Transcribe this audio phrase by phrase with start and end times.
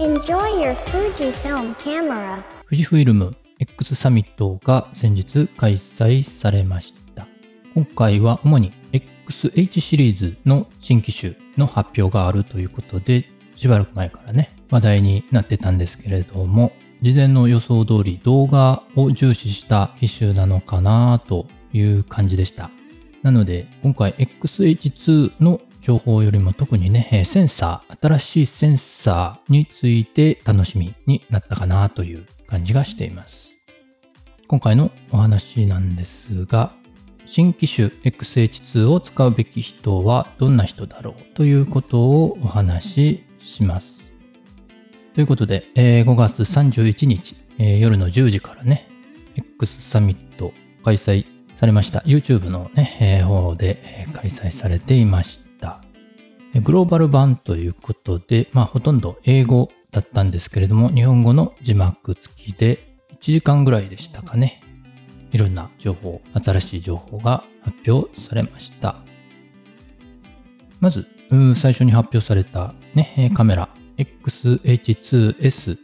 [0.00, 2.42] Enjoy your Fujifilm camera.
[2.70, 7.26] 富士フイルム X サミットが先日開催されました。
[7.74, 13.26] 今回は主に XH シリーズの新機種の発表があるということで、
[13.56, 16.72] しばらく前からね、話題になってたんですけれども、
[17.02, 22.70] 事前の予想通り動画を重視した機種なのかなという感じでした。
[23.22, 33.50] なので、今回 XH2 の情報よりも特にね、センサー、新しいセンサーについて楽しみになったかなという感じがしています。
[34.46, 36.72] 今回のお話なんですが、
[37.26, 44.12] 新機種 XH2 を使うべき人はどんな人だろうということをお話しします。
[45.14, 48.88] ということで、えー5月31日、え夜の10時からね、
[49.36, 50.52] X サミット
[50.84, 52.00] 開催されました。
[52.00, 55.49] YouTube のね、方で開催されていました。
[56.54, 64.62] グローバル版ということで、まあほとんど英語だったんですけれども、日本語の字幕付きで1時間ぐらいでしたかね。
[65.32, 68.96] いろんな情報、新しい情報が発表されました。
[70.80, 71.06] まず、
[71.54, 75.78] 最初に発表された、ね、カメラ XH2S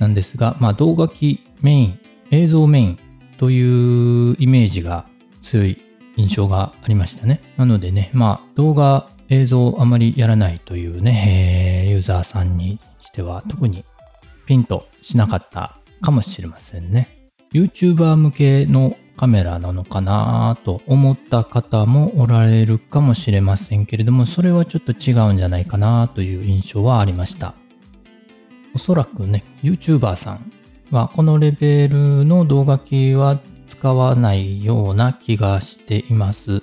[0.00, 2.00] なんですが、まあ、動画機メイン、
[2.32, 2.98] 映像メイン
[3.38, 5.06] というイメージが
[5.42, 5.80] 強い
[6.16, 7.40] 印象がありましたね。
[7.56, 13.84] なのでね、まあ、動画、映像あまりやらないというね、えーユーザーさんにしては特に
[14.44, 17.30] ピンとしなかったかもしれませんね。
[17.52, 27.54] YouTuber 向けのカメラなのかなと思った方もおられるかもしれませんけれども、それはちょっと違うんじゃないかなという印象はありました。
[28.74, 30.52] おそらくね、YouTuber さん
[30.90, 36.62] はこのレベルの動画機は使わないような気がしています。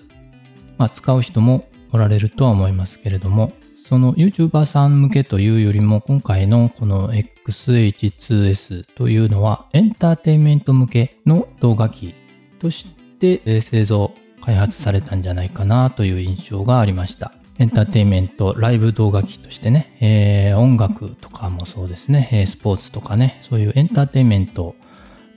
[0.78, 3.54] まあ、使う人もおられるとは思いますけれども、
[3.88, 12.16] その YouTuber さん向けというよりも今回のこの XH2S というのはエンターテインメント向けの動画機
[12.60, 12.86] とし
[13.20, 17.34] て製造開発されたんじゃないかなという印象がありました。
[17.60, 24.76] エンターテインメント、ライブ動画機としてね、えー音楽とかもそうですね、スポーツとかね、そういうエンターテインメント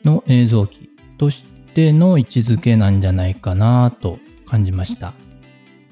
[0.05, 5.13] の映像機としての位置づけなんじゃないかなと感じました。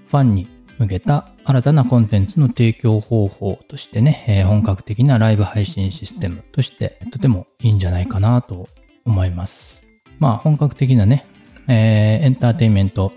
[0.09, 8.69] ファンに向けた新たなコンテンツの提供方法としてね、えー本格的なライブ配信システムとしてとてもいいんじゃないかなと
[9.05, 9.83] 思います。
[10.19, 11.27] まあ本格的なね、
[11.69, 13.13] えーエンターテインメント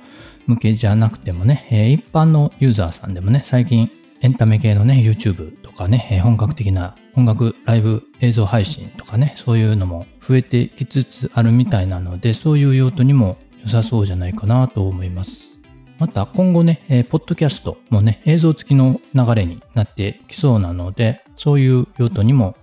[0.46, 3.90] 向けじゃなくてもね、えー一般のユーザーさんでもね、最近
[4.22, 15.57] エンタメ系のね、YouTube とかね、えー本格的な音楽ライブ映像配信とかね、そういうのも増えてきつつあるみたいなので、そういう用途にも良さそうじゃないかなと思います。
[16.00, 22.56] また今後ね、えーポッドキャストもね、映像付きの流れになってきそうなので、そういう用途にも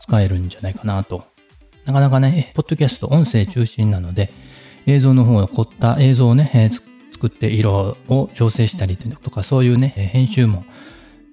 [0.00, 1.24] 使えるんじゃないかなと。
[1.86, 4.32] なかなかね、ポッドキャスト音声中心なので、
[4.86, 10.64] 映像の方が凝った映像をね、えー作って色を調整したりとか、そういうね、えー編集も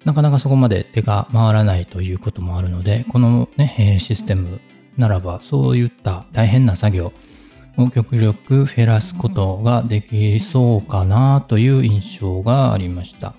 [0.06, 4.62] なかなかそこまで手が回らないということもあるので、このね、えーシステム
[4.98, 7.12] ならば、そういった大変な作業
[7.80, 13.34] を極力減らすことができそうかなという印象がありました。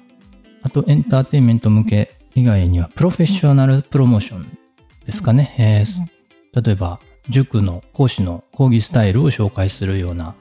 [0.62, 4.59] あと、エンターテインメント向け以外には、プロフェッショナルプロモーション
[5.05, 5.55] ですかね。
[5.59, 6.21] えー
[6.53, 10.34] 例えば、塾の講師の講義スタイルを紹介するような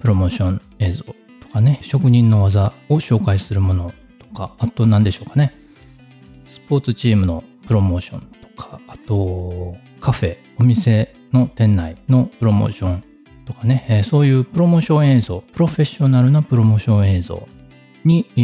[0.00, 1.14] プロモーション映像と
[1.50, 5.54] かね、職人の技を紹介するものとか、あと何でしょうかね。
[6.46, 13.04] スポーツチームのプロモーションとか、あとカフェ、お店の店内のプロモーション
[13.44, 17.48] とかね、えそういうプロモーション映像、プロフェッショナルなプロモーション映像
[18.04, 18.40] に、え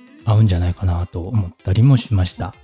[0.00, 2.54] ー合うんじゃないかなと思ったりもしました。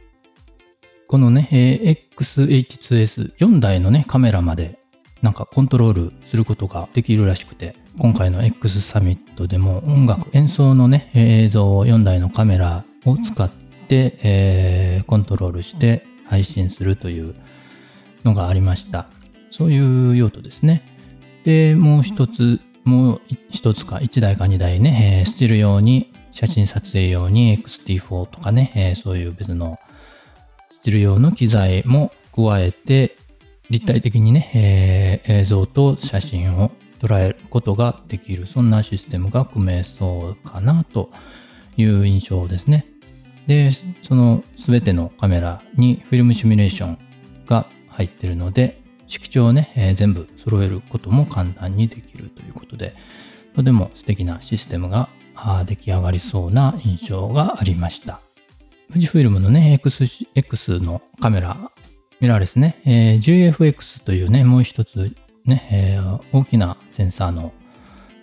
[1.07, 4.79] このね、え XH2S4 台のね、カメラまで
[5.23, 13.51] なんかコントロールすることができるらしくて、今回の X サミットでも音楽、演奏のね、映像を4台のカメラを使っ
[13.89, 17.35] て、えーコントロールして配信するという
[18.25, 19.09] のがありました。
[19.51, 20.83] そういう用途ですね。
[21.45, 23.21] で、もう一つ、もう
[23.51, 29.79] 一つか、1台か2台ね、えースチール用に、写真撮影用に XT4 とかね、えーそういう別の
[30.71, 33.17] スチール用の機材も加えて、
[33.69, 36.71] 立体的にね、えー映像と写真を
[37.01, 41.11] 捉えることができる、そんなシステムが組めそうかなと
[41.77, 42.87] いう印象ですね。
[43.47, 43.71] で、
[44.03, 46.99] その全てのカメラにフィルムシミュレーション
[47.47, 48.80] が入ってるので、
[49.11, 52.95] 色調をね、えー全部揃えることも簡単にできるということで、
[53.55, 55.09] とても素敵なシステムが
[55.67, 58.21] 出来上がりそうな印象がありました。
[58.89, 60.05] 富士フイルムのね、X,
[60.35, 61.71] X のカメラ、
[62.21, 65.15] ミラーレスね、えー、GFX というね、もう一つ
[65.45, 67.53] ね、えー、大きなセンサーの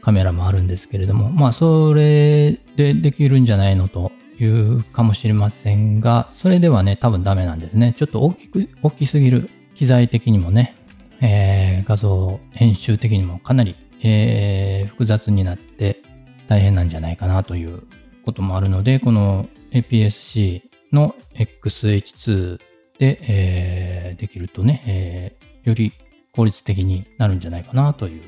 [0.01, 7.95] カメラもあるんですけれども、まあ、それでできるんじゃないのというかもしれませんが、それではね、多分ダメなんですね。
[7.97, 10.75] ちょっと大きく、大きすぎる機材的にもね、
[11.21, 16.01] えー、画像編集的にもかなり、えー、複雑になって
[16.47, 17.83] 大変なんじゃないかなという
[18.25, 22.59] こともあるので、この APS-C の XH2
[22.97, 25.93] で、えー、できるとね、えー、より
[26.31, 28.23] 効率的になるんじゃないかなという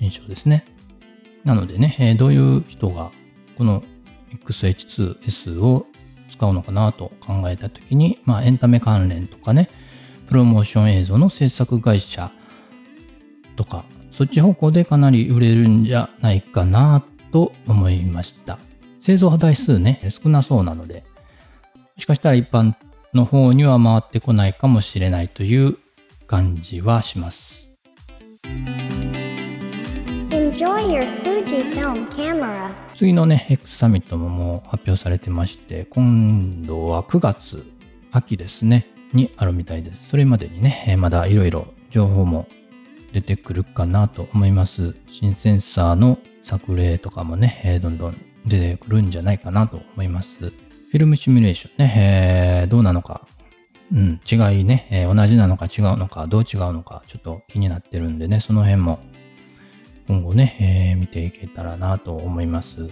[0.00, 0.66] 印象ですね。
[1.44, 3.12] なのでね、えー、どういう人が
[3.56, 3.82] この
[4.44, 5.86] XH2S を
[6.30, 9.70] 使うのかなと考えたときに、まあ、エンタメ関連とかね、
[10.28, 12.30] プロモーション映像の制作会社
[13.56, 17.02] とか、そっち方向でかなり売れるんじゃないかな
[17.32, 18.58] と思いました。
[19.00, 21.04] 製造台数ね、少なそうなので、
[21.74, 22.74] もしかしたら一般
[23.14, 25.76] の方には回ってこないかもしれないという
[26.26, 27.70] 感じはします。
[32.96, 37.66] 次のね、X サミットももう発表されてまして、今度は9月、
[38.12, 40.08] 秋ですね、にあるみたいです。
[40.08, 42.48] それまでにね、まだいろいろ情報も
[43.12, 44.94] 出てくるかなと思います。
[45.08, 48.16] 新センサーの作例とかもね、どんどん
[48.46, 50.38] 出てくるんじゃないかなと思います。
[50.38, 53.26] フィルムシミュレーションね、えー、どうなのか、
[53.92, 58.98] うん、違いね、えー、同じなのか違うのか、どう違うのか、ちょっと気になってるんでね、その辺も
[60.08, 62.90] 今後ね、えー、見ていけたらなと思います。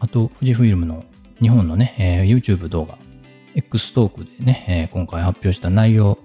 [0.00, 1.04] あと、富士フイルムの
[1.40, 2.98] 日本のね、えー、YouTube 動画、
[3.54, 6.18] X トークでね、え、今回発表した内容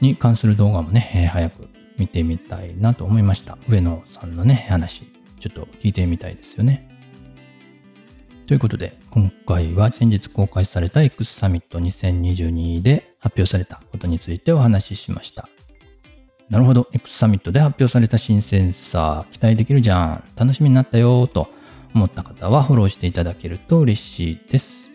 [0.00, 3.58] に関する動画もね、え、早く見てみたいなと思いました。
[3.68, 5.02] 上野さんのね、話、
[5.38, 6.88] ちょっと聞いてみたいですよね。
[8.46, 15.48] ということで、今回は先日公開された X サミット2022で発表されたことについてお話ししました。
[16.48, 21.48] なるほど、X サミットで発表された新センサー、期待できるじゃん、楽しみになったよと
[21.94, 24.89] 思った方はフォローしていただけると嬉しいです。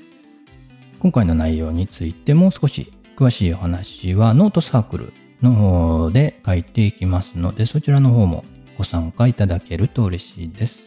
[1.06, 8.44] 今回の内容についてもう少し詳しいお話はノートサークルの方で書いていきますので、そちらの方も
[8.76, 10.80] ご参加いただけると嬉しいです。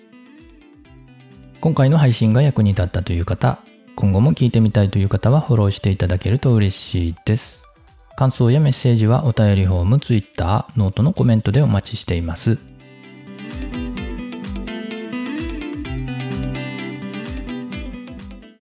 [1.60, 3.60] 今回の配信が役に立ったという方、
[3.94, 7.62] 今後も聞いてみたいという方はフォローしていただけると嬉しいです。
[8.16, 12.58] 感想やメッセージはお便りフォーム、Twitter、 note のコメントでお待ちしています。